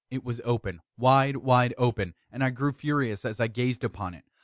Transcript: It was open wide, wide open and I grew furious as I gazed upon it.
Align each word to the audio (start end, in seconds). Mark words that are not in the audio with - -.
It 0.09 0.23
was 0.23 0.41
open 0.43 0.81
wide, 0.97 1.37
wide 1.37 1.75
open 1.77 2.15
and 2.31 2.43
I 2.43 2.49
grew 2.49 2.71
furious 2.71 3.23
as 3.23 3.39
I 3.39 3.45
gazed 3.45 3.83
upon 3.83 4.15
it. 4.15 4.23